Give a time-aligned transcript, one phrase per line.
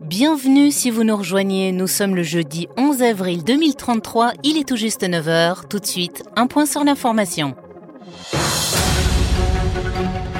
[0.00, 4.76] Bienvenue si vous nous rejoignez, nous sommes le jeudi 11 avril 2033, il est tout
[4.76, 7.56] juste 9h, tout de suite, un point sur l'information.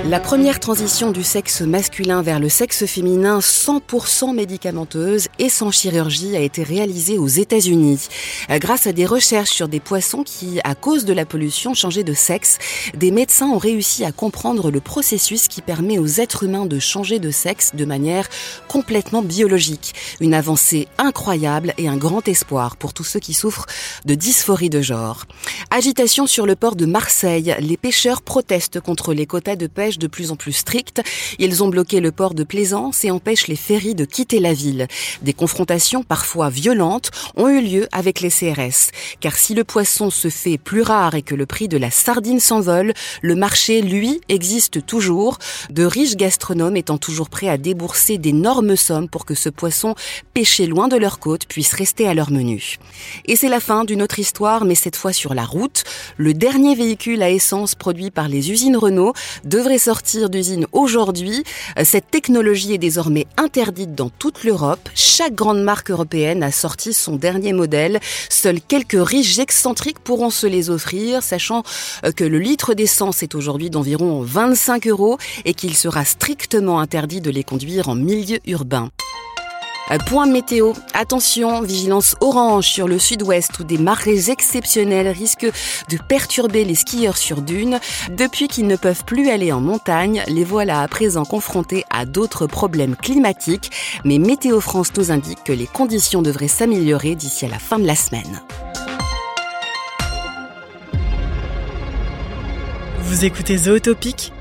[0.04, 6.36] La première transition du sexe masculin vers le sexe féminin 100% médicamenteuse et sans chirurgie
[6.36, 8.08] a été réalisée aux États-Unis.
[8.50, 12.14] Grâce à des recherches sur des poissons qui, à cause de la pollution, changeaient de
[12.14, 12.58] sexe,
[12.94, 17.20] des médecins ont réussi à comprendre le processus qui permet aux êtres humains de changer
[17.20, 18.28] de sexe de manière
[18.66, 19.94] complètement biologique.
[20.20, 23.66] Une avancée incroyable et un grand espoir pour tous ceux qui souffrent
[24.04, 25.26] de dysphorie de genre.
[25.70, 27.54] Agitation sur le port de Marseille.
[27.60, 31.02] Les pêcheurs protestent contre les quotas de pêche de plus en plus strictes.
[31.38, 34.86] Ils ont bloqué le port de Plaisance et empêchent les ferries de quitter la ville.
[35.22, 38.90] Des confrontations parfois violentes ont eu lieu avec les CRS.
[39.20, 42.40] Car si le poisson se fait plus rare et que le prix de la sardine
[42.40, 42.92] s'envole,
[43.22, 45.38] le marché, lui, existe toujours.
[45.70, 49.94] De riches gastronomes étant toujours prêts à débourser d'énormes sommes pour que ce poisson
[50.34, 52.78] pêché loin de leur côte puisse rester à leur menu.
[53.26, 55.84] Et c'est la fin d'une autre histoire, mais cette fois sur la route.
[56.16, 59.12] Le dernier véhicule à essence produit par les usines Renault
[59.44, 61.42] devrait sortir d'usine aujourd'hui.
[61.82, 64.88] Cette technologie est désormais interdite dans toute l'Europe.
[64.94, 67.98] Chaque grande marque européenne a sorti son dernier modèle.
[68.28, 71.64] Seuls quelques riches excentriques pourront se les offrir, sachant
[72.04, 77.20] euh, que le litre d'essence est aujourd'hui d'environ 25 euros et qu'il sera strictement interdit
[77.20, 78.90] de les conduire en milieu urbain.
[79.90, 80.72] Euh, point météo.
[80.94, 85.50] Attention, vigilance orange sur le sud-ouest où des marées exceptionnelles risquent
[85.88, 87.80] de perturber les skieurs sur dune.
[88.10, 92.46] Depuis qu'ils ne peuvent plus aller en montagne, les voilà à présent confrontés à d'autres
[92.46, 93.70] problèmes climatiques.
[94.04, 97.86] Mais Météo France nous indique que les conditions devraient s'améliorer d'ici à la fin de
[97.86, 98.42] la semaine.
[103.00, 104.32] Vous écoutez Zootopic,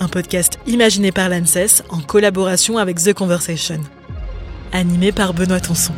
[0.00, 3.80] un podcast imaginé par l'ANSES en collaboration avec The Conversation
[4.72, 5.92] animé par Benoît Tonson.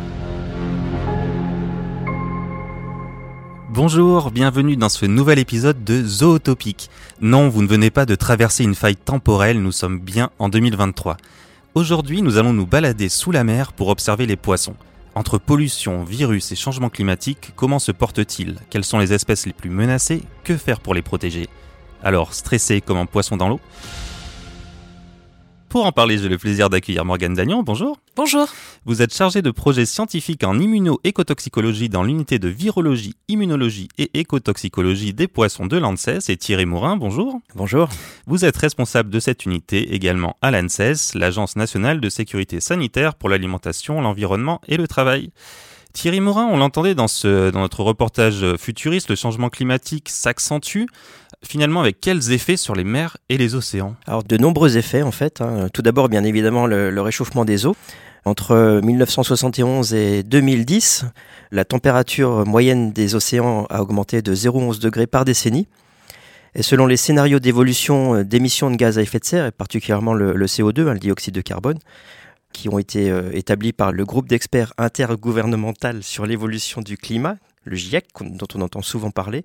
[3.68, 6.90] Bonjour, bienvenue dans ce nouvel épisode de Zootopic.
[7.20, 11.16] Non, vous ne venez pas de traverser une faille temporelle, nous sommes bien en 2023.
[11.74, 14.74] Aujourd'hui, nous allons nous balader sous la mer pour observer les poissons.
[15.14, 18.56] Entre pollution, virus et changement climatique, comment se portent-ils?
[18.70, 20.22] Quelles sont les espèces les plus menacées?
[20.44, 21.48] Que faire pour les protéger?
[22.02, 23.60] Alors, stressé comme un poisson dans l'eau?
[25.70, 27.62] Pour en parler, j'ai le plaisir d'accueillir Morgane Dagnon.
[27.62, 27.96] Bonjour.
[28.16, 28.48] Bonjour.
[28.86, 35.14] Vous êtes chargé de projets scientifiques en immuno-écotoxicologie dans l'unité de virologie, immunologie et écotoxicologie
[35.14, 36.96] des poissons de l'ANSES et Thierry Mourin.
[36.96, 37.40] Bonjour.
[37.54, 37.88] Bonjour.
[38.26, 43.28] Vous êtes responsable de cette unité également à l'ANSES, l'Agence nationale de sécurité sanitaire pour
[43.28, 45.30] l'alimentation, l'environnement et le travail.
[45.92, 50.86] Thierry Morin, on l'entendait dans, ce, dans notre reportage futuriste, le changement climatique s'accentue.
[51.46, 55.10] Finalement, avec quels effets sur les mers et les océans Alors, de nombreux effets en
[55.10, 55.40] fait.
[55.40, 55.68] Hein.
[55.72, 57.76] Tout d'abord, bien évidemment, le, réchauffement des eaux.
[58.26, 61.06] Entre 1971 et 2010,
[61.50, 65.66] la température moyenne des océans a augmenté de 0,11 degrés par décennie.
[66.54, 70.12] Et selon les scénarios d'évolution euh, d'émissions de gaz à effet de serre, et particulièrement
[70.12, 71.78] le, CO2, hein, le dioxyde de carbone,
[72.52, 77.76] qui ont été euh, établis par le groupe d'experts intergouvernemental sur l'évolution du climat, le
[77.76, 79.44] GIEC, dont on entend souvent parler.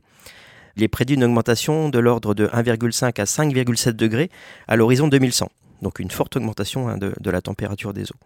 [0.78, 4.30] Il est prédit une augmentation de l'ordre de 1,5 à 5,7 degrés
[4.68, 5.50] à l'horizon 2100,
[5.82, 8.18] donc une forte augmentation hein, de, la température des eaux.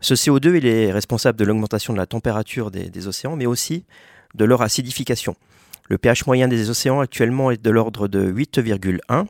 [0.00, 3.84] Ce CO2, il est responsable de l'augmentation de la température des, océans, mais aussi
[4.34, 5.34] de leur acidification.
[5.88, 9.26] Le pH moyen des océans actuellement est de l'ordre de 8,1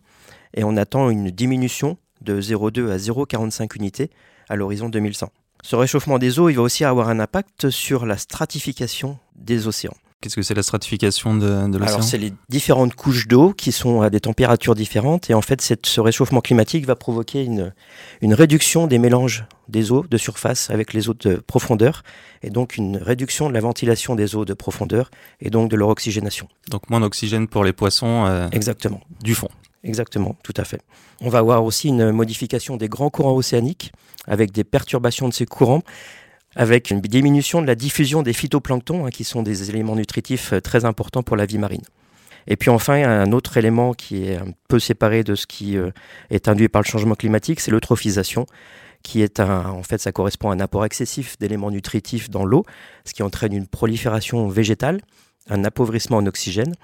[0.54, 4.10] et on attend une diminution de 0,2 à 0,45 unités
[4.48, 5.30] à l'horizon 2100.
[5.62, 9.94] Ce réchauffement des eaux, va aussi avoir un impact sur la stratification des océans.
[10.20, 13.70] Qu'est-ce que c'est la stratification de, de l'océan Alors, c'est les différentes couches d'eau qui
[13.70, 15.30] sont à des températures différentes.
[15.30, 17.72] Et en fait, cette, ce réchauffement climatique va provoquer une,
[18.20, 22.02] une réduction des mélanges des eaux de surface avec les eaux de profondeur.
[22.42, 25.08] Et donc, une réduction de la ventilation des eaux de profondeur
[25.40, 26.48] et donc de leur oxygénation.
[26.68, 29.00] Donc, moins d'oxygène pour les poissons euh, Exactement.
[29.22, 29.48] du fond.
[29.84, 30.80] Exactement, tout à fait.
[31.20, 33.92] On va avoir aussi une modification des grands courants océaniques
[34.26, 35.82] avec des perturbations de ces courants,
[36.56, 40.60] avec une diminution de la diffusion des phytoplanctons, hein, qui sont des éléments nutritifs euh,
[40.60, 41.82] très importants pour la vie marine.
[42.46, 45.90] Et puis enfin, un autre élément qui est un peu séparé de ce qui euh,
[46.30, 48.46] est induit par le changement climatique, c'est l'eutrophisation,
[49.02, 52.64] qui est un, en fait, ça correspond à un apport excessif d'éléments nutritifs dans l'eau,
[53.04, 55.00] ce qui entraîne une prolifération végétale,
[55.50, 56.74] un appauvrissement en oxygène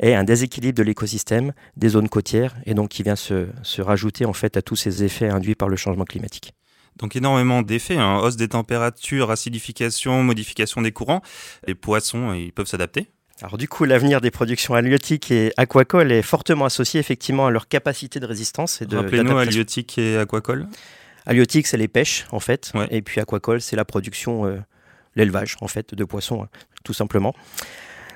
[0.00, 4.24] et un déséquilibre de l'écosystème des zones côtières, et donc qui vient se, se rajouter
[4.24, 6.54] en fait à tous ces effets induits par le changement climatique.
[6.96, 8.18] Donc énormément d'effets, hein.
[8.18, 11.22] hausse des températures, acidification, modification des courants.
[11.66, 13.08] Les poissons, ils peuvent s'adapter
[13.42, 17.66] alors du coup, l'avenir des productions halieutiques et aquacoles est fortement associé effectivement à leur
[17.66, 20.68] capacité de résistance et de Rappelez-nous halieutiques et aquacoles.
[21.26, 22.70] Halieutique, c'est les pêches, en fait.
[22.74, 22.86] Ouais.
[22.90, 24.58] Et puis aquacole, c'est la production, euh,
[25.16, 26.48] l'élevage, en fait, de poissons, hein,
[26.84, 27.34] tout simplement.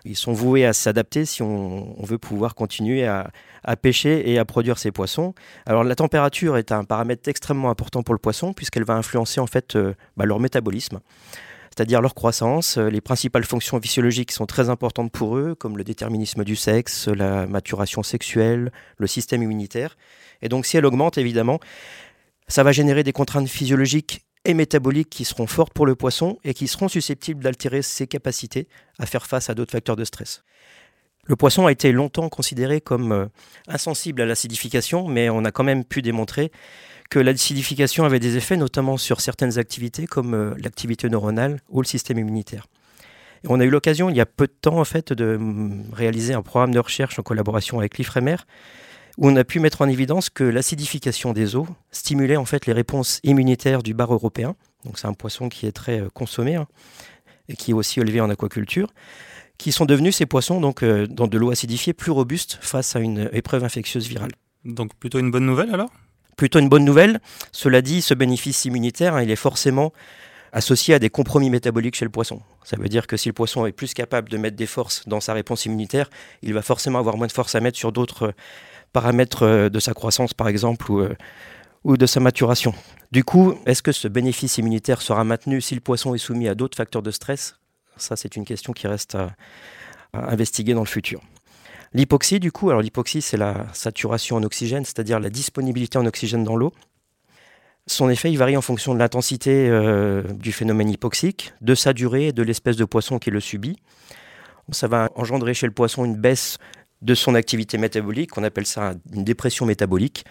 [0.08, 3.30] Ils sont voués à s'adapter si on, veut pouvoir continuer à,
[3.62, 5.34] à pêcher et à produire ces poissons.
[5.66, 9.46] Alors la température est un paramètre extrêmement important pour le poisson puisqu'elle va influencer en
[9.46, 11.00] fait euh, bah, leur métabolisme,
[11.76, 12.78] c'est-à-dire leur croissance.
[12.78, 17.08] Euh, Les principales fonctions physiologiques sont très importantes pour eux, comme le déterminisme du sexe,
[17.08, 19.98] la maturation sexuelle, le système immunitaire.
[20.40, 21.60] Et donc si elle augmente, évidemment,
[22.46, 26.54] ça va générer des contraintes physiologiques et métaboliques qui seront fortes pour le poisson et
[26.54, 28.68] qui seront susceptibles d'altérer ses capacités
[28.98, 30.42] à faire face à d'autres facteurs de stress.
[31.24, 33.26] Le poisson a été longtemps considéré comme euh,
[33.66, 36.50] insensible à l'acidification, mais on a quand même pu démontrer
[37.10, 41.86] que l'acidification avait des effets notamment sur certaines activités comme euh, l'activité neuronale ou le
[41.86, 42.66] système immunitaire.
[43.46, 46.32] On a eu l'occasion il y a peu de temps en fait de mm, réaliser
[46.32, 48.36] un programme de recherche en collaboration avec l'IFREMER
[49.18, 52.72] où on a pu mettre en évidence que l'acidification des eaux stimulait en fait les
[52.72, 54.54] réponses immunitaires du bar européen.
[54.84, 56.68] Donc c'est un poisson qui est très euh, consommé hein,
[57.48, 58.88] et qui est aussi élevé en aquaculture,
[59.58, 63.00] qui sont devenus ces poissons donc euh, dans de l'eau acidifiée plus robustes face à
[63.00, 64.30] une épreuve infectieuse virale.
[64.64, 65.90] Donc plutôt une bonne nouvelle alors?
[66.36, 67.20] Plutôt une bonne nouvelle.
[67.50, 69.92] Cela dit, ce bénéfice immunitaire, hein, il est forcément
[70.52, 72.40] associé à des compromis métaboliques chez le poisson.
[72.62, 75.20] Ça veut dire que si le poisson est plus capable de mettre des forces dans
[75.20, 76.08] sa réponse immunitaire,
[76.42, 78.32] il va forcément avoir moins de force à mettre sur d'autres euh,
[78.92, 81.14] paramètres euh, de sa croissance, par exemple, ou, euh,
[81.84, 82.74] ou de sa maturation.
[83.12, 86.54] Du coup, est-ce que ce bénéfice immunitaire sera maintenu si le poisson est soumis à
[86.54, 87.56] d'autres facteurs de stress?
[87.96, 89.30] Ça, c'est une question qui reste à,
[90.12, 91.20] à investiguer dans le futur.
[91.94, 96.44] L'hypoxie, du coup, alors l'hypoxie, c'est la saturation en oxygène, c'est-à-dire la disponibilité en oxygène
[96.44, 96.72] dans l'eau.
[97.86, 102.28] Son effet, il varie en fonction de l'intensité euh, du phénomène hypoxique, de sa durée
[102.28, 103.78] et de l'espèce de poisson qui le subit.
[104.70, 106.58] Ça va engendrer chez le poisson une baisse
[107.02, 110.24] de son activité métabolique, on appelle ça une dépression métabolique.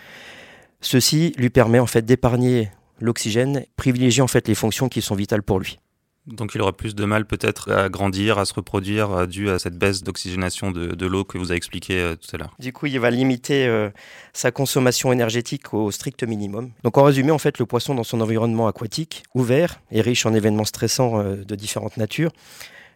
[0.81, 2.69] Ceci lui permet en fait d'épargner
[2.99, 5.79] l'oxygène, privilégier en fait les fonctions qui sont vitales pour lui.
[6.27, 9.59] Donc il aura plus de mal peut-être à grandir, à se reproduire euh, dû à
[9.59, 12.53] cette baisse d'oxygénation de, de l'eau que vous avez expliqué euh, tout à l'heure.
[12.59, 13.89] Du coup, il va limiter euh,
[14.33, 16.71] sa consommation énergétique au strict minimum.
[16.83, 20.33] Donc en résumé, en fait, le poisson dans son environnement aquatique, ouvert et riche en
[20.33, 22.31] événements stressants euh, de différentes natures,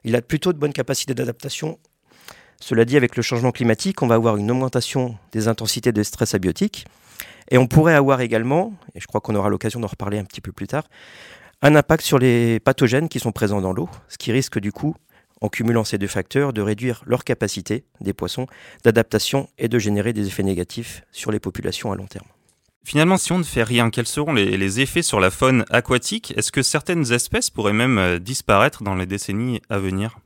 [0.03, 1.79] il a plutôt de bonnes capacités d'adaptation.
[2.61, 6.35] Cela dit, avec le changement climatique, on va avoir une augmentation des intensités de stress
[6.35, 6.85] abiotique.
[7.49, 10.41] Et on pourrait avoir également, et je crois qu'on aura l'occasion d'en reparler un petit
[10.41, 10.83] peu plus tard,
[11.63, 14.95] un impact sur les pathogènes qui sont présents dans l'eau, ce qui risque du coup,
[15.41, 18.45] en cumulant ces deux facteurs, de réduire leur capacité des poissons
[18.83, 22.27] d'adaptation et de générer des effets négatifs sur les populations à long terme.
[22.83, 26.33] Finalement, si on ne fait rien, quels seront les, les effets sur la faune aquatique?
[26.37, 30.19] Est-ce que certaines espèces pourraient même euh, disparaître dans les décennies à venir?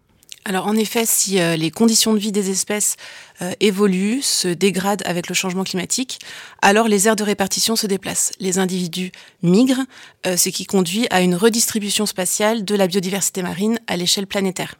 [0.48, 2.98] Alors en effet, si euh, les conditions de vie des espèces
[3.42, 6.20] euh, évoluent, se dégradent avec le changement climatique,
[6.62, 8.32] alors les aires de répartition se déplacent.
[8.40, 9.12] Les individus
[9.42, 9.82] migrent,
[10.28, 14.76] euh, ce qui conduit à une redistribution spatiale de la biodiversité marine à l'échelle planétaire.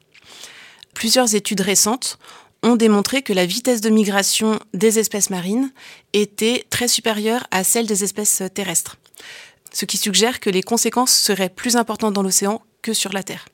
[0.94, 2.20] Plusieurs études récentes
[2.62, 5.72] ont démontré que la vitesse de migration des espèces marines
[6.14, 8.98] était très supérieure à celle des espèces terrestres,
[9.74, 12.62] ce qui suggère que les conséquences seraient plus importantes dans l'océan
[12.94, 13.46] sur la Terre.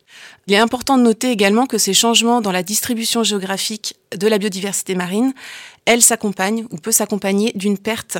[0.47, 4.37] Il est important de noter également que ces changements dans la distribution géographique de la
[4.37, 5.33] biodiversité marine,
[5.85, 8.17] elle s'accompagne ou peut s'accompagner d'une perte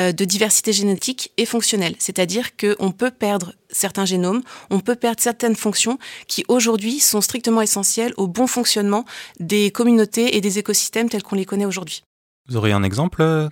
[0.00, 1.94] euh, de diversité génétique et fonctionnelle.
[1.98, 7.60] C'est-à-dire qu'on peut perdre certains génomes, on peut perdre certaines fonctions qui aujourd'hui sont strictement
[7.60, 9.04] essentielles au bon fonctionnement
[9.38, 12.02] des communautés et des écosystèmes tels qu'on les connaît aujourd'hui.
[12.48, 13.48] Vous auriez un exemple euh,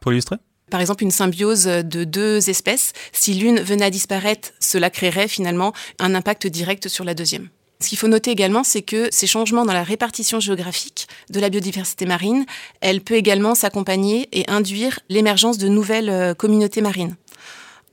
[0.00, 0.36] pour illustrer?
[0.70, 5.72] Par exemple, une symbiose de deux espèces, si l'une venait à disparaître, cela créerait finalement
[5.98, 7.48] un impact direct sur la deuxième.
[7.80, 11.48] Ce qu'il faut noter également, c'est que ces changements dans la répartition géographique de la
[11.48, 12.44] biodiversité marine,
[12.80, 17.14] elle peut également s'accompagner et induire l'émergence de nouvelles euh, communautés marines.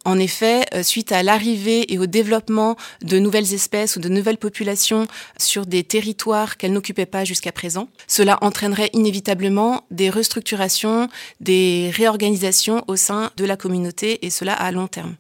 [0.05, 4.37] En effet, euh, suite à l'arrivée et au développement de nouvelles espèces ou de nouvelles
[4.37, 5.07] populations
[5.37, 11.09] sur des territoires qu'elles n'occupaient pas jusqu'à présent, cela entraînerait inévitablement des restructurations,
[11.39, 15.15] des réorganisations au sein de la communauté et cela à long terme.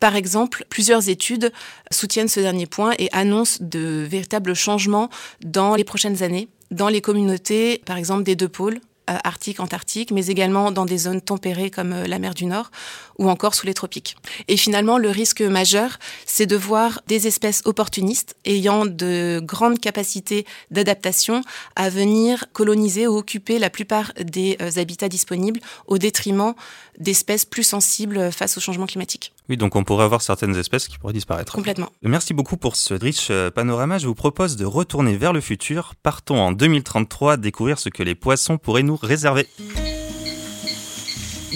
[0.00, 1.52] Par exemple, plusieurs études
[1.90, 5.08] soutiennent ce dernier point et annoncent de véritables changements
[5.44, 10.26] dans les prochaines années dans les communautés, par exemple des deux pôles, Arctique, Antarctique, mais
[10.26, 12.70] également dans des zones tempérées comme euh, la mer du Nord
[13.18, 14.16] ou encore sous les tropiques.
[14.48, 20.46] Et finalement, le risque majeur, c'est de voir des espèces opportunistes ayant de grandes capacités
[20.70, 21.42] d'adaptation
[21.76, 26.54] à venir coloniser ou occuper la plupart des euh, habitats disponibles au détriment
[26.98, 29.33] d'espèces plus sensibles face au changement climatique.
[29.48, 31.52] Oui, donc on pourrait avoir certaines espèces qui pourraient disparaître.
[31.52, 31.90] Complètement.
[32.02, 33.98] Merci beaucoup pour ce riche euh, panorama.
[33.98, 35.94] Je vous propose de retourner vers le futur.
[36.02, 39.46] Partons en 2033 découvrir ce que les poissons pourraient nous réserver.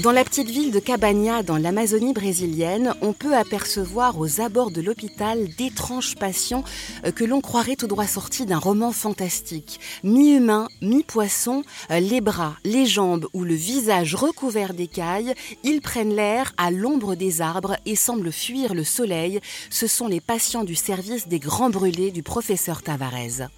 [0.02, 4.80] Dans la petite ville de Cabana, dans l'Amazonie brésilienne, on peut apercevoir aux abords de
[4.80, 6.62] l'hôpital d'étranges patients
[7.04, 9.80] euh, que l'on croirait tout droit sortis d'un roman fantastique.
[10.04, 16.52] Mi-humain, mi-poisson, euh, les bras, les jambes ou le visage recouvert d'écailles, ils prennent l'air
[16.58, 19.40] à l'ombre des arbres et semblent fuir le soleil.
[19.68, 23.48] Ce sont les patients du service des grands brûlés du professeur Tavares.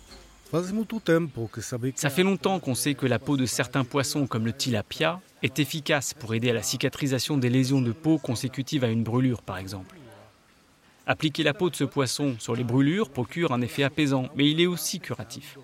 [1.94, 5.58] Ça fait longtemps qu'on sait que la peau de certains poissons comme le tilapia est
[5.58, 9.58] efficace pour aider à la cicatrisation des lésions de peau consécutives à une brûlure par
[9.58, 9.96] exemple.
[11.06, 14.60] Appliquer la peau de ce poisson sur les brûlures procure un effet apaisant, mais il
[14.60, 15.56] est aussi curatif.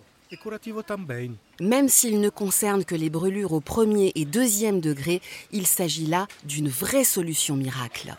[1.60, 5.20] Même s'il ne concerne que les brûlures au premier et deuxième degré,
[5.52, 8.14] il s'agit là d'une vraie solution miracle.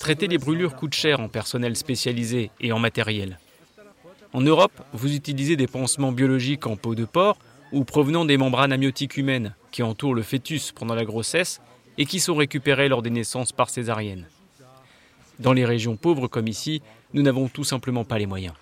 [0.00, 3.38] Traiter les brûlures coûte cher en personnel spécialisé et en matériel.
[4.32, 7.38] En Europe, vous utilisez des pansements biologiques en peau de porc
[7.72, 11.60] ou provenant des membranes amniotiques humaines qui entourent le fœtus pendant la grossesse
[11.96, 14.26] et qui sont récupérées lors des naissances par césarienne.
[15.38, 16.82] Dans les régions pauvres comme ici,
[17.14, 18.54] nous n'avons tout simplement pas les moyens.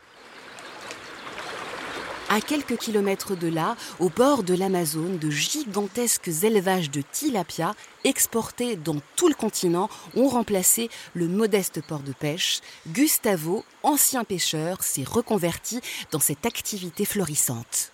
[2.37, 7.75] À quelques kilomètres de là, au bord de l'Amazone, de gigantesques élevages de tilapia
[8.05, 12.61] exportés dans tout le continent ont remplacé le modeste port de pêche.
[12.89, 17.91] Gustavo, ancien pêcheur, s'est reconverti dans cette activité florissante.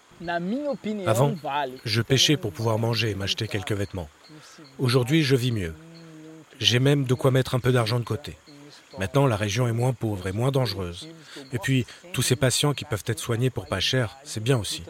[1.07, 1.37] Avant,
[1.85, 4.09] je pêchais pour pouvoir manger et m'acheter quelques vêtements.
[4.81, 5.75] Aujourd'hui, je vis mieux.
[6.59, 8.37] J'ai même de quoi mettre un peu d'argent de côté.
[8.99, 11.09] Maintenant, la région est moins pauvre et moins dangereuse.
[11.53, 14.83] Et puis, tous ces patients qui peuvent être soignés pour pas cher, c'est bien aussi.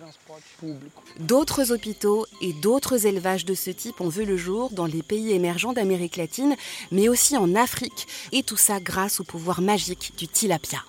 [1.18, 5.32] D'autres hôpitaux et d'autres élevages de ce type ont vu le jour dans les pays
[5.32, 6.56] émergents d'Amérique latine,
[6.90, 8.06] mais aussi en Afrique.
[8.32, 10.82] Et tout ça grâce au pouvoir magique du tilapia.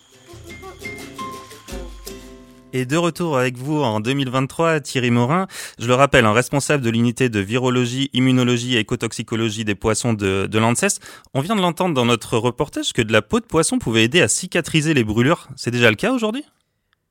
[2.75, 5.45] Et de retour avec vous en 2023, Thierry Morin,
[5.77, 10.47] je le rappelle, un responsable de l'unité de virologie, immunologie et écotoxicologie des poissons de,
[10.47, 10.99] de l'ANSES.
[11.35, 14.21] On vient de l'entendre dans notre reportage que de la peau de poisson pouvait aider
[14.21, 15.49] à cicatriser les brûlures.
[15.55, 16.43] C'est déjà le cas aujourd'hui?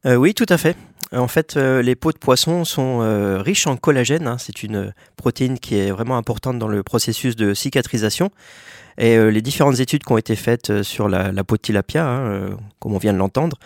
[0.05, 0.77] Euh, Oui, tout à fait.
[1.13, 4.27] En fait, euh, les peaux de poisson sont euh, riches en collagène.
[4.27, 4.37] Hein.
[4.39, 8.31] C'est une protéine qui est vraiment importante dans le processus de cicatrisation.
[8.99, 12.07] Et euh, les différentes études qui ont été faites euh, sur la, peau de tilapia,
[12.07, 13.59] hein, euh, comme on vient de l'entendre,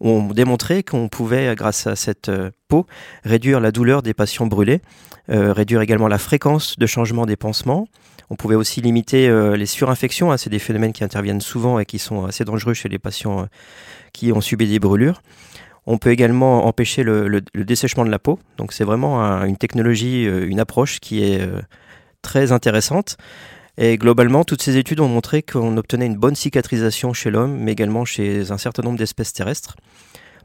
[0.00, 2.30] ont démontré qu'on pouvait, grâce à cette
[2.68, 2.86] peau,
[3.24, 4.82] réduire la douleur des patients brûlés,
[5.28, 7.86] réduire également la fréquence de changement des pansements.
[8.28, 12.00] On pouvait aussi limiter les surinfections, hein, c'est des phénomènes qui interviennent souvent et qui
[12.00, 13.46] sont assez dangereux chez les patients
[14.12, 15.22] qui ont subi des brûlures.
[15.86, 18.38] On peut également empêcher le, dessèchement de la peau.
[18.56, 21.46] Donc c'est vraiment un, une technologie, une approche qui est
[22.22, 23.16] très intéressante.
[23.76, 27.72] Et globalement, toutes ces études ont montré qu'on obtenait une bonne cicatrisation chez l'homme, mais
[27.72, 29.76] également chez un certain nombre d'espèces terrestres.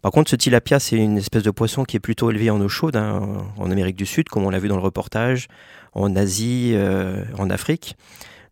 [0.01, 2.69] Par contre, ce tilapia, c'est une espèce de poisson qui est plutôt élevé en eau
[2.69, 3.21] chaude, hein,
[3.57, 5.47] en Amérique du Sud, comme on l'a vu dans le reportage,
[5.93, 7.97] en Asie, euh, en Afrique.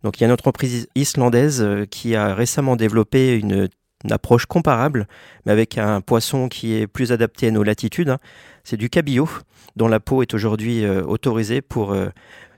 [0.04, 3.68] Donc il y a une entreprise islandaise euh, qui a récemment développé une,
[4.10, 5.06] approche comparable,
[5.44, 8.10] mais avec un poisson qui est plus adapté à nos latitudes.
[8.10, 8.18] Hein.
[8.64, 9.28] C'est du cabillaud,
[9.76, 12.08] dont la peau est aujourd'hui euh, autorisée pour euh,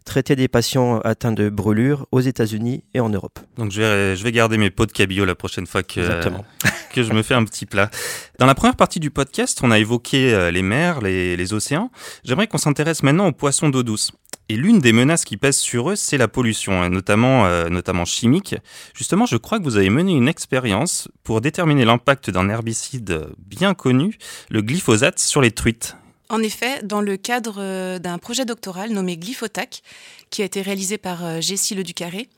[0.05, 3.39] traiter des patients atteints de brûlures aux États-Unis et en Europe.
[3.57, 6.01] Donc je vais, je vais garder mes pots de cabillaud la prochaine fois que,
[6.93, 7.91] que je me fais un petit plat.
[8.39, 11.91] Dans la première partie du podcast, on a évoqué euh, les mers, les, les océans.
[12.25, 14.13] J'aimerais qu'on s'intéresse maintenant aux poissons d'eau douce.
[14.51, 18.57] Et l'une des menaces qui pèsent sur eux, c'est la pollution, notamment, euh, notamment chimique.
[18.95, 23.75] Justement, je crois que vous avez mené une expérience pour déterminer l'impact d'un herbicide bien
[23.75, 25.95] connu, le glyphosate, sur les truites.
[26.31, 29.83] En effet, dans le cadre euh, d'un projet doctoral nommé Glyphotac,
[30.31, 32.29] qui a été réalisé par euh, Jessie Le Ducarré,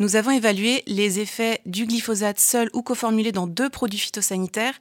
[0.00, 4.74] nous avons évalué les effets du glyphosate seul ou coformulé dans deux produits phytosanitaires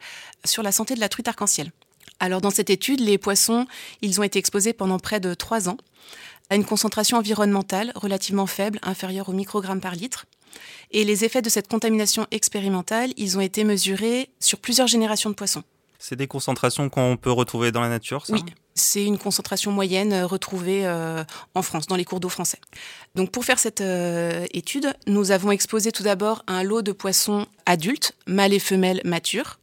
[0.43, 1.72] sur la santé de la truite arc-en-ciel.
[2.19, 3.67] Alors dans cette étude, les poissons,
[4.01, 5.77] ils ont été exposés pendant près de trois ans
[6.50, 10.25] à une concentration environnementale relativement faible, inférieure au microgramme par litre.
[10.91, 15.36] Et les effets de cette contamination expérimentale, ils ont été mesurés sur plusieurs générations de
[15.36, 15.63] poissons.
[16.00, 18.34] C'est des concentrations qu'on peut retrouver dans la nature, ça?
[18.34, 22.60] Oui, c'est une concentration moyenne euh, retrouvée euh, en France, dans les cours d'eau français.
[23.15, 27.46] Donc pour faire cette euh, étude, nous avons exposé tout d'abord un lot de poissons
[27.65, 29.60] adultes, mâles et femelles matures.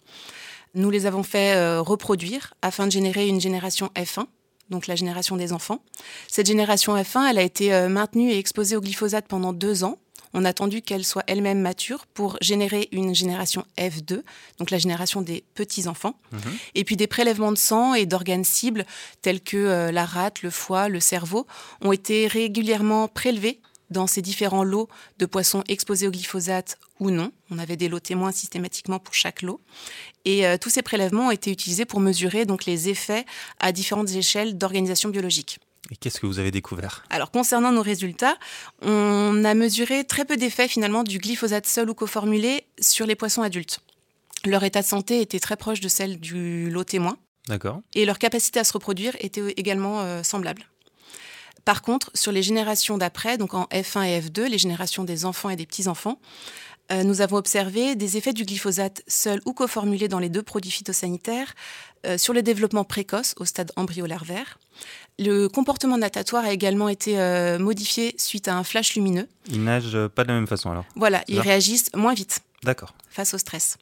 [0.76, 4.26] Nous les avons fait euh, reproduire afin de générer une génération F1,
[4.70, 5.82] donc la génération des enfants.
[6.28, 9.98] Cette génération F1, elle a été euh, maintenue et exposée au glyphosate pendant deux ans
[10.36, 14.22] on a attendu qu'elle soit elle-même mature pour générer une génération F2,
[14.58, 16.38] donc la génération des petits-enfants, mmh.
[16.74, 18.84] et puis des prélèvements de sang et d'organes cibles
[19.22, 21.46] tels que euh, la rate, le foie, le cerveau,
[21.80, 24.88] ont été régulièrement prélevés dans ces différents lots
[25.18, 27.32] de poissons exposés au glyphosate ou non.
[27.50, 29.60] On avait des lots témoins systématiquement pour chaque lot.
[30.24, 33.24] Et euh, tous ces prélèvements ont été utilisés pour mesurer donc les effets
[33.60, 35.58] à différentes échelles d'organisation biologique.
[35.90, 37.04] Et qu'est-ce que vous avez découvert?
[37.10, 38.36] Alors concernant nos résultats,
[38.82, 43.42] on a mesuré très peu d'effets finalement du glyphosate seul ou coformulé sur les poissons
[43.42, 43.80] adultes.
[44.44, 47.16] Leur état de santé était très proche de celle du lot témoin.
[47.48, 47.80] D'accord.
[47.94, 50.62] Et leur capacité à se reproduire était également euh, semblable.
[51.66, 55.50] Par contre, sur les générations d'après, donc en F1 et F2, les générations des enfants
[55.50, 56.20] et des petits-enfants,
[56.92, 60.70] euh, nous avons observé des effets du glyphosate seul ou coformulé dans les deux produits
[60.70, 61.54] phytosanitaires
[62.06, 64.60] euh, sur le développement précoce au stade embryo-larvaire.
[65.18, 69.26] Le comportement natatoire a également été euh, modifié suite à un flash lumineux.
[69.50, 72.42] Ils nagent pas de la même façon alors Voilà, ils réagissent moins vite.
[72.62, 72.94] D'accord.
[73.10, 73.76] Face au stress.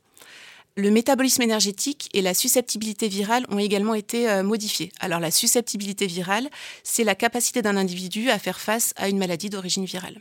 [0.76, 4.90] Le métabolisme énergétique et la susceptibilité virale ont également été modifiés.
[4.98, 6.50] Alors la susceptibilité virale,
[6.82, 10.20] c'est la capacité d'un individu à faire face à une maladie d'origine virale.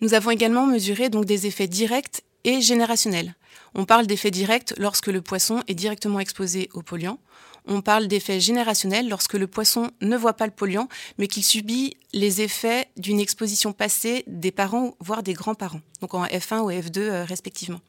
[0.00, 3.34] Nous avons également mesuré donc des effets directs et générationnels.
[3.74, 7.18] On parle d'effets directs lorsque le poisson est directement exposé au polluant.
[7.66, 10.88] On parle d'effets générationnels lorsque le poisson ne voit pas le polluant,
[11.18, 16.24] mais qu'il subit les effets d'une exposition passée des parents, voire des grands-parents, donc en
[16.24, 17.80] F1 ou F2 euh, respectivement.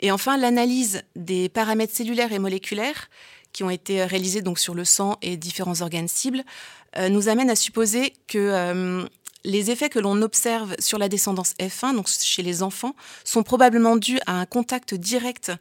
[0.00, 3.08] Et enfin, l'analyse des paramètres cellulaires et moléculaires
[3.52, 6.42] qui ont été réalisés donc sur le sang et différents organes cibles
[6.96, 9.04] euh, nous amène à supposer que euh,
[9.44, 13.96] les effets que l'on observe sur la descendance F1, donc chez les enfants, sont probablement
[13.96, 15.52] dus à un contact direct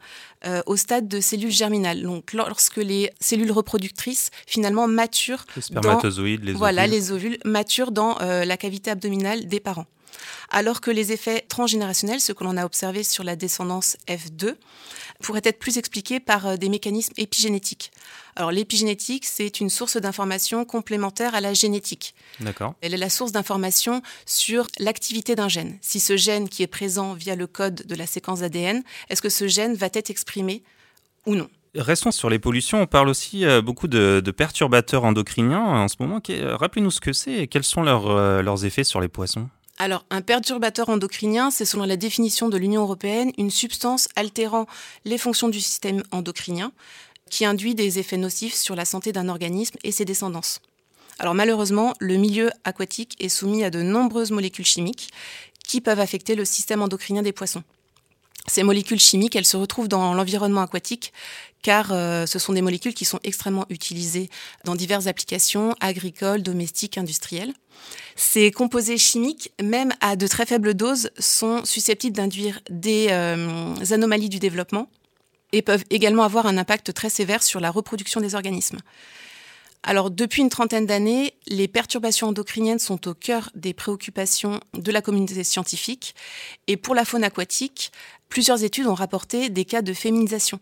[0.46, 2.02] euh, au stade de cellules germinales.
[2.02, 8.18] Donc, lorsque les cellules reproductrices finalement maturent, les spermatozoïdes, les voilà, les ovules maturent dans
[8.20, 9.86] la cavité abdominale des parents.
[10.50, 14.56] Alors que les effets transgénérationnels, ce que l'on a observé sur la descendance F2,
[15.22, 17.92] pourraient être plus expliqués par euh, des mécanismes épigénétiques.
[18.36, 22.16] Alors l'épigénétique, c'est une source d'information complémentaire à la génétique.
[22.40, 22.76] D'accord.
[22.82, 25.78] Elle est la source d'information sur l'activité d'un gène.
[25.82, 29.30] Si ce gène qui est présent via le code de la séquence ADN, est-ce que
[29.30, 30.64] ce gène va être exprimé
[31.26, 31.50] ou non?
[31.76, 32.82] Restons sur les pollutions.
[32.82, 36.20] On parle aussi euh, beaucoup de, perturbateurs endocriniens en ce moment.
[36.58, 39.50] Rappelez-nous ce que c'est et quels sont leurs, euh, leurs effets sur les poissons?
[39.82, 44.66] Alors, un perturbateur endocrinien, c'est selon la définition de l'Union européenne une substance altérant
[45.06, 46.74] les fonctions du système endocrinien
[47.30, 50.60] qui induit des effets nocifs sur la santé d'un organisme et ses descendances.
[51.18, 55.12] Alors malheureusement, le milieu aquatique est soumis à de nombreuses molécules chimiques
[55.66, 57.64] qui peuvent affecter le système endocrinien des poissons.
[58.50, 61.14] Ces molécules chimiques, elles se retrouvent dans l'environnement aquatique
[61.62, 64.30] car euh, ce sont des molécules qui sont extrêmement utilisées
[64.64, 67.54] dans diverses applications agricoles, domestiques, industrielles.
[68.16, 74.30] Ces composés chimiques, même à de très faibles doses, sont susceptibles d'induire des euh, anomalies
[74.30, 74.90] du développement
[75.52, 78.80] et peuvent également avoir un impact très sévère sur la reproduction des organismes.
[79.84, 85.02] Alors, depuis une trentaine d'années, les perturbations endocriniennes sont au cœur des préoccupations de la
[85.02, 86.16] communauté scientifique.
[86.68, 87.92] Et pour la faune aquatique,
[88.28, 90.60] plusieurs études ont rapporté des cas de féminisation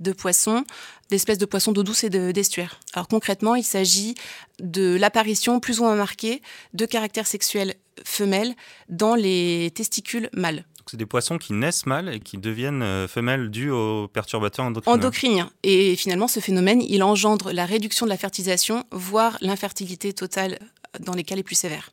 [0.00, 0.64] de poissons,
[1.10, 2.80] d'espèces de poissons d'eau douce et d'estuaire.
[2.92, 4.14] Alors concrètement, il s'agit
[4.58, 6.42] de l'apparition plus ou moins marquée
[6.74, 8.54] de caractères sexuels femelles
[8.88, 10.64] dans les testicules mâles.
[10.90, 14.96] C'est des poissons qui naissent mâles et qui deviennent euh, femelles dues aux perturbateurs endocriniens.
[14.96, 15.50] Endocriniens.
[15.62, 20.58] Et finalement, ce phénomène, il engendre la réduction de la fertilisation, voire l'infertilité totale
[21.00, 21.90] dans les cas les plus sévères.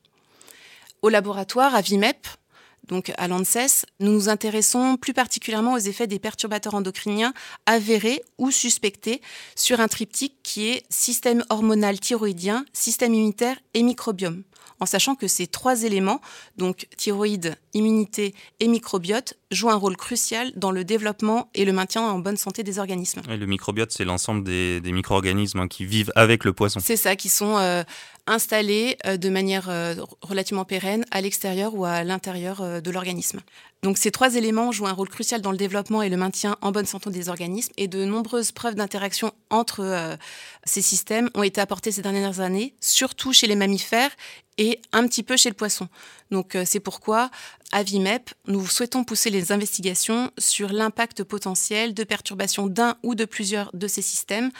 [1.01, 2.27] Au laboratoire, à VIMEP,
[2.89, 7.33] donc à l'ANSES, nous nous intéressons plus particulièrement aux effets des perturbateurs endocriniens
[7.65, 9.21] avérés ou suspectés
[9.55, 14.43] sur un triptyque qui est système hormonal thyroïdien, système immunitaire et microbiome
[14.79, 16.21] en sachant que ces trois éléments,
[16.57, 22.01] donc thyroïde, immunité et microbiote, jouent un rôle crucial dans le développement et le maintien
[22.03, 23.21] en bonne santé des organismes.
[23.27, 26.79] le microbiote, c'est l'ensemble des, micro-organismes hein, qui vivent avec le poisson.
[26.83, 27.83] C'est ça, qui sont euh,
[28.27, 33.39] installés euh, de manière euh, relativement pérenne à l'extérieur ou à l'intérieur de l'organisme.
[33.81, 36.71] Donc ces trois éléments jouent un rôle crucial dans le développement et le maintien en
[36.71, 40.17] bonne santé des organismes et de nombreuses preuves d'interaction entre
[40.65, 44.11] ces systèmes ont été apportées ces dernières années, surtout chez les mammifères
[44.59, 45.87] et un petit peu chez le poisson.
[46.29, 47.31] Donc euh, c'est pourquoi
[47.71, 53.25] à VIMEP, nous souhaitons pousser les investigations sur l'impact potentiel de perturbation d'un ou de
[53.25, 54.51] plusieurs de ces systèmes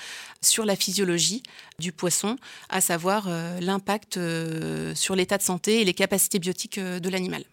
[0.42, 1.44] sur la physiologie
[1.80, 2.38] du poisson,
[2.70, 7.44] à savoir euh, l'impact euh, sur l'état de santé et les capacités biotiques de l'animal.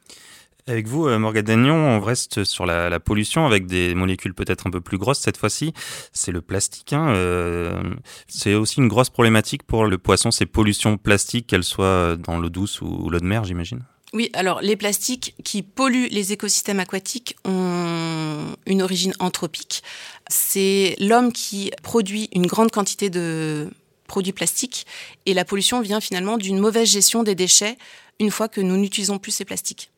[0.69, 4.71] Avec vous, euh, Morgane Dagnon, on reste sur la, pollution avec des molécules peut-être un
[4.71, 5.73] peu plus grosses cette fois-ci.
[6.13, 6.93] C'est le plastique.
[6.93, 7.81] Hein, euh,
[8.27, 12.49] c'est aussi une grosse problématique pour le poisson, ces pollutions plastiques, qu'elles soient dans l'eau
[12.49, 13.85] douce ou, l'eau de mer, j'imagine.
[14.13, 19.85] Oui, alors les plastiques qui polluent les écosystèmes aquatiques ont une origine anthropique.
[20.29, 23.71] C'est l'homme qui produit une grande quantité de
[24.09, 24.85] produits plastiques
[25.27, 27.77] et la pollution vient finalement d'une mauvaise gestion des déchets
[28.19, 29.91] une fois que nous n'utilisons plus ces plastiques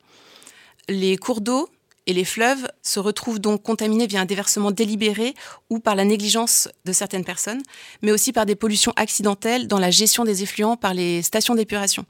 [0.89, 1.69] les cours d'eau
[2.07, 5.35] et les fleuves se retrouvent donc contaminés via un déversement délibéré
[5.69, 7.61] ou par la négligence de certaines personnes,
[8.01, 12.05] mais aussi par des pollutions accidentelles dans la gestion des effluents par les stations d'épuration.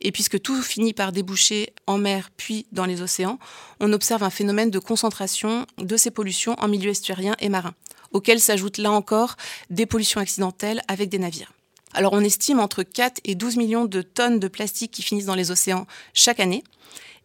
[0.00, 3.38] Et puisque tout finit par déboucher en mer puis dans les océans,
[3.78, 7.74] on observe un phénomène de concentration de ces pollutions en milieu estuarien et marin,
[8.10, 9.36] auquel s'ajoutent là encore
[9.70, 11.52] des pollutions accidentelles avec des navires.
[11.92, 15.36] Alors on estime entre 4 et 12 millions de tonnes de plastique qui finissent dans
[15.36, 16.64] les océans chaque année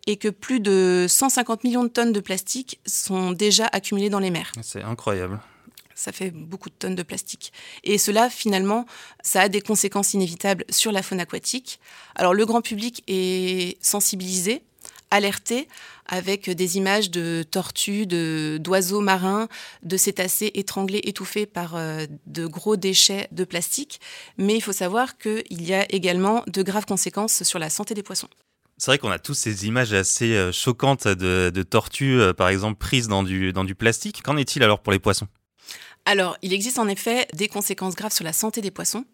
[0.08, 4.32] et que plus de 150 millions de tonnes de plastique sont déjà accumulées dans les
[4.32, 4.52] mers.
[4.62, 5.40] C'est incroyable.
[5.96, 7.54] Ça fait beaucoup de tonnes de plastique.
[7.84, 8.86] Et cela, finalement,
[9.22, 11.80] ça a des conséquences inévitables sur la faune aquatique.
[12.16, 14.64] Alors le grand public est sensibilisé,
[15.12, 15.68] alerté,
[16.08, 19.48] avec des images de tortues, d'oiseaux marins,
[19.84, 24.02] de cétacés étranglés, étouffés par euh, de gros déchets de plastique.
[24.38, 28.04] Mais il faut savoir qu'il y a également de graves conséquences sur la santé des
[28.04, 28.30] poissons.
[28.82, 32.80] C'est vrai qu'on a tous ces images assez euh, choquantes de, tortues, euh, par exemple,
[32.80, 34.24] prises dans du, plastique.
[34.24, 35.28] Qu'en est-il alors pour les poissons?
[36.06, 39.06] Alors, il existe en effet des conséquences graves sur la santé des poissons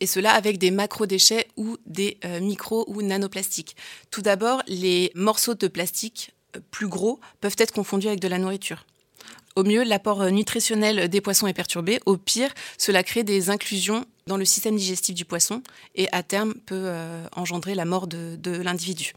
[0.00, 3.76] et cela avec des macro-déchets ou des euh, micro- ou nanoplastiques.
[4.10, 6.32] Tout d'abord, les morceaux de plastique
[6.70, 8.86] plus gros peuvent être confondus avec de la nourriture.
[9.54, 12.00] Au mieux, l'apport nutritionnel des poissons est perturbé.
[12.06, 15.62] Au pire, cela crée des inclusions dans le système digestif du poisson
[15.94, 19.12] et à terme peut euh, engendrer la mort de, l'individu.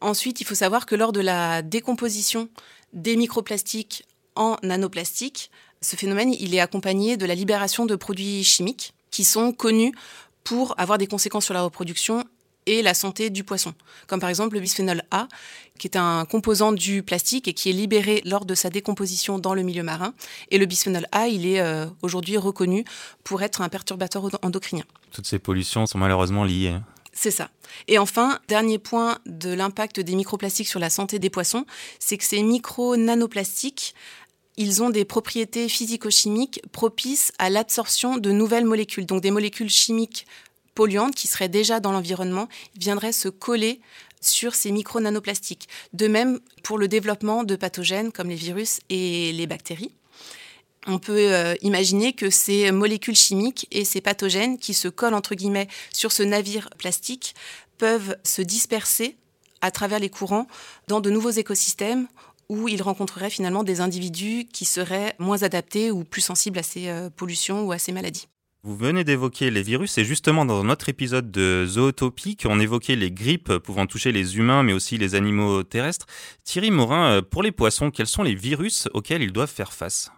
[0.00, 2.48] Ensuite, il faut savoir que lors de la décomposition
[2.92, 4.04] des microplastiques
[4.34, 5.50] en nanoplastiques,
[5.80, 9.92] ce phénomène il est accompagné de la libération de produits chimiques qui sont connus
[10.42, 12.24] pour avoir des conséquences sur la reproduction
[12.68, 13.74] et la santé du poisson,
[14.06, 15.26] comme par exemple le bisphénol A,
[15.78, 19.54] qui est un composant du plastique et qui est libéré lors de sa décomposition dans
[19.54, 20.12] le milieu marin.
[20.50, 22.84] Et le bisphénol A, il est euh, aujourd'hui reconnu
[23.24, 24.84] pour être un perturbateur endocrinien.
[25.12, 26.68] Toutes ces pollutions sont malheureusement liées.
[26.68, 26.84] Hein.
[27.12, 27.50] C'est ça.
[27.88, 31.64] Et enfin, dernier point de l'impact des microplastiques sur la santé des poissons,
[31.98, 33.94] c'est que ces micro-nanoplastiques,
[34.56, 40.26] ils ont des propriétés physico-chimiques propices à l'absorption de nouvelles molécules, donc des molécules chimiques
[40.78, 43.80] polluantes qui seraient déjà dans l'environnement viendraient se coller
[44.20, 45.68] sur ces micro-nanoplastiques.
[45.92, 49.90] De même pour le développement de pathogènes comme les virus et les bactéries.
[50.86, 55.34] On peut euh, imaginer que ces molécules chimiques et ces pathogènes qui se collent entre
[55.34, 57.34] guillemets sur ce navire plastique
[57.78, 59.16] peuvent se disperser
[59.60, 60.46] à travers les courants
[60.86, 62.06] dans de nouveaux écosystèmes
[62.48, 66.86] où ils rencontreraient finalement des individus qui seraient moins adaptés ou plus sensibles à ces
[66.86, 68.28] euh, pollutions ou à ces maladies.
[68.64, 73.12] Vous venez d'évoquer les virus et justement dans notre épisode de Zootopie, on évoquait les
[73.12, 76.06] grippes pouvant toucher les humains mais aussi les animaux terrestres.
[76.42, 80.10] Thierry Morin, euh, pour les poissons, quels sont les virus auxquels ils doivent faire face?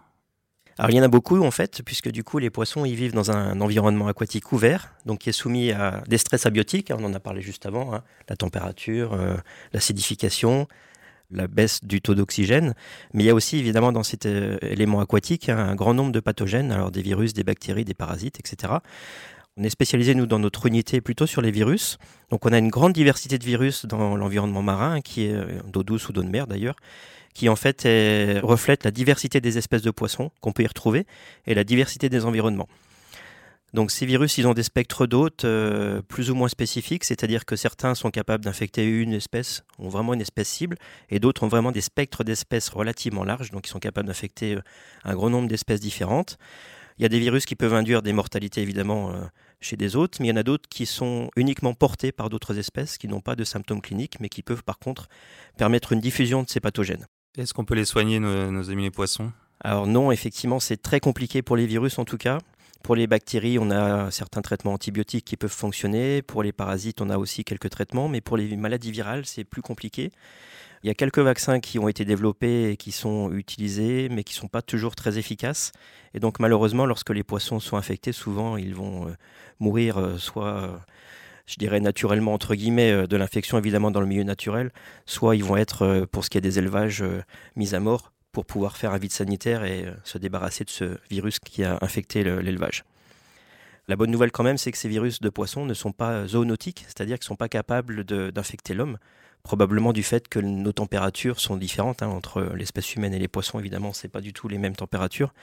[0.79, 3.29] Alors il y en a beaucoup en fait, puisque du coup les poissons vivent dans
[3.29, 7.13] un environnement aquatique ouvert, donc qui est soumis à des stress abiotiques, hein, on en
[7.13, 9.35] a parlé juste avant, hein, la température, euh,
[9.71, 10.67] l'acidification,
[11.31, 12.73] la baisse du taux d'oxygène,
[13.13, 16.19] mais il y a aussi évidemment dans cet euh, élément aquatique un grand nombre de
[16.19, 18.73] pathogènes, alors des virus, des bactéries, des parasites, etc.
[19.57, 21.97] On est spécialisé, nous, dans notre unité plutôt sur les virus.
[22.29, 25.83] Donc on a une grande diversité de virus dans l'environnement marin, qui est euh, d'eau
[25.83, 26.75] douce ou d'eau de mer d'ailleurs,
[27.33, 27.83] qui en fait
[28.43, 31.05] reflète la diversité des espèces de poissons qu'on peut y retrouver
[31.47, 32.67] et la diversité des environnements.
[33.73, 37.55] Donc ces virus, ils ont des spectres d'hôtes euh, plus ou moins spécifiques, c'est-à-dire que
[37.55, 40.77] certains sont capables d'infecter une espèce, ont vraiment une espèce cible,
[41.09, 44.61] et d'autres ont vraiment des spectres d'espèces relativement larges, donc ils sont capables d'infecter euh,
[45.05, 46.37] un grand nombre d'espèces différentes.
[46.97, 49.21] Il y a des virus qui peuvent induire des mortalités évidemment euh,
[49.61, 52.57] chez des hôtes, mais il y en a d'autres qui sont uniquement portés par d'autres
[52.57, 55.07] espèces qui n'ont pas de symptômes cliniques, mais qui peuvent par contre
[55.57, 57.07] permettre une diffusion de ces pathogènes.
[57.37, 59.31] Est-ce qu'on peut les soigner, nos, nos amis les poissons?
[59.63, 62.39] Alors non, effectivement, c'est très compliqué pour les virus en tout cas.
[62.83, 66.21] Pour les bactéries, on a certains traitements antibiotiques qui peuvent fonctionner.
[66.21, 68.07] Pour les parasites, on a aussi quelques traitements.
[68.07, 70.11] Mais pour les maladies virales, c'est plus compliqué.
[70.83, 74.33] Il y a quelques vaccins qui ont été développés et qui sont utilisés, mais qui
[74.33, 75.71] ne sont pas toujours très efficaces.
[76.15, 79.11] Et donc malheureusement, lorsque les poissons sont infectés, souvent ils vont euh,
[79.59, 80.77] mourir euh, soit, euh,
[81.45, 84.71] je dirais naturellement, entre guillemets, de l'infection évidemment dans le milieu naturel,
[85.05, 87.03] soit ils vont être, pour ce qui est des élevages,
[87.55, 90.97] mis à mort pour pouvoir faire un vide sanitaire et euh, se débarrasser de ce
[91.09, 92.83] virus qui a infecté l'élevage.
[93.87, 96.85] La bonne nouvelle quand même, c'est que ces virus de poissons ne sont pas zoonotiques,
[96.87, 98.97] c'est-à-dire qu'ils ne sont pas capables d'infecter l'homme,
[99.43, 103.59] probablement du fait que nos températures sont différentes hein, entre l'espèce humaine et les poissons.
[103.59, 105.33] Évidemment, ce n'est pas du tout les mêmes températures.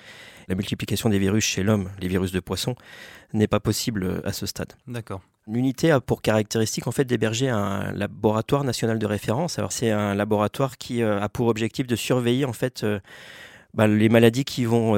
[0.47, 2.77] La multiplication des virus chez l'homme, les virus de poissons,
[3.33, 4.73] n'est pas possible euh, à ce stade.
[4.87, 5.21] D'accord.
[5.49, 9.59] L'unité a pour caractéristique en fait d'héberger un laboratoire national de référence.
[9.59, 13.01] Alors c'est un laboratoire qui euh, a pour objectif de surveiller en fait euh,
[13.73, 14.95] bah, les maladies qui vont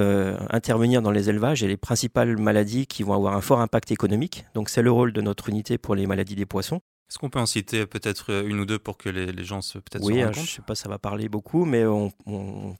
[0.51, 4.45] intervenir dans les élevages et les principales maladies qui vont avoir un fort impact économique.
[4.55, 6.81] Donc c'est le rôle de notre unité pour les maladies des poissons.
[7.11, 10.05] Est-ce qu'on peut en citer peut-être une ou deux pour que les, gens se peut-être
[10.05, 12.13] oui, se hein, je ne sais pas, ça va parler beaucoup, mais on,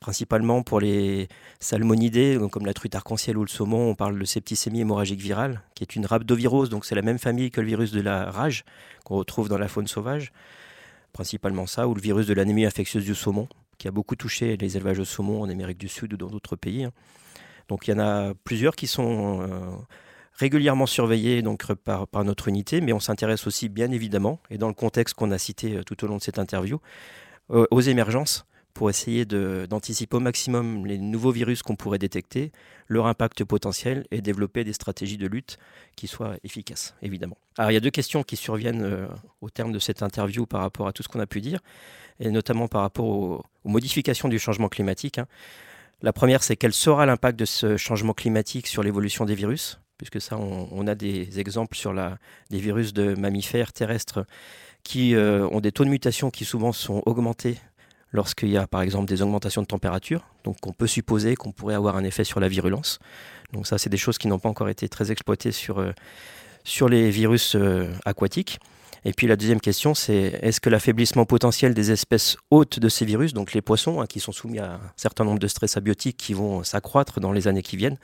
[0.01, 1.27] principalement pour les
[1.59, 5.83] salmonidés, comme la truite arc-en-ciel ou le saumon, on parle de septicémie hémorragique virale, qui
[5.83, 8.65] est une rhabdovirose, donc c'est la même famille que le virus de la rage
[9.05, 10.33] qu'on retrouve dans la faune sauvage,
[11.13, 14.77] principalement ça, ou le virus de l'anémie infectieuse du saumon, qui a beaucoup touché les
[14.77, 16.85] élevages de saumon en Amérique du Sud ou dans d'autres pays.
[16.85, 16.93] Hein.
[17.67, 19.77] Donc il y en a plusieurs qui sont euh,
[20.41, 24.69] régulièrement surveillés donc, par, par, notre unité, mais on s'intéresse aussi bien évidemment, et dans
[24.69, 26.81] le contexte qu'on a cité euh, tout au long de cette interview,
[27.51, 32.53] euh, aux émergences pour essayer d'anticiper au maximum les nouveaux virus qu'on pourrait détecter,
[32.87, 35.59] leur impact potentiel et développer des stratégies de lutte
[35.97, 37.37] qui soient efficaces, évidemment.
[37.59, 39.09] Alors il y a deux questions qui surviennent euh,
[39.41, 41.61] au terme de cette interview par rapport à tout ce qu'on a pu dire,
[42.21, 45.19] et notamment par rapport aux, modifications du changement climatique.
[45.19, 45.27] Hein.
[46.01, 49.81] La première, c'est quel sera l'impact de ce changement climatique sur l'évolution des virus?
[50.01, 52.17] Puisque ça, on, a des exemples sur la,
[52.49, 54.25] des virus de mammifères terrestres
[54.83, 57.59] qui euh, ont des taux de mutation qui souvent sont augmentés
[58.11, 60.25] lorsqu'il y a par exemple des augmentations de température.
[60.43, 62.99] Donc on peut supposer qu'on pourrait avoir un effet sur la virulence.
[63.53, 65.93] Donc ça, c'est des choses qui n'ont pas encore été très exploitées sur, euh,
[66.89, 68.59] les virus euh, aquatiques.
[69.05, 73.05] Et puis la deuxième question, c'est est-ce que l'affaiblissement potentiel des espèces hôtes de ces
[73.05, 76.17] virus, donc les poissons, hein, qui sont soumis à un certain nombre de stress abiotiques
[76.17, 77.99] qui vont s'accroître dans les années qui viennent,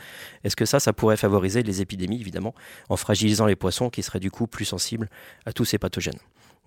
[0.44, 2.54] est-ce que ça, ça pourrait favoriser les épidémies, évidemment,
[2.88, 5.10] en fragilisant les poissons qui seraient du coup plus sensibles
[5.44, 6.18] à tous ces pathogènes?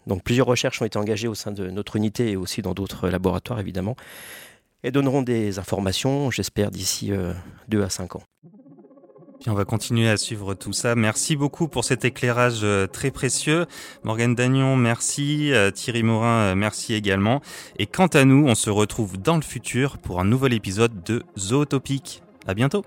[0.08, 3.10] Donc plusieurs recherches ont été engagées au sein de notre unité et aussi dans d'autres
[3.10, 3.96] laboratoires, évidemment,
[4.84, 7.12] et donneront des informations, j'espère, d'ici
[7.68, 8.24] 2 euh, à 5 ans
[9.47, 10.95] on va continuer à suivre tout ça.
[10.95, 13.65] Merci beaucoup pour cet éclairage euh, très précieux.
[14.04, 15.54] Morgane Dagnon, merci.
[15.54, 17.41] Euh, Thierry Morin, euh, merci également.
[17.78, 21.23] Et quant à nous, on se retrouve dans le futur pour un nouvel épisode de
[21.38, 22.21] Zootopique.
[22.47, 22.84] À bientôt.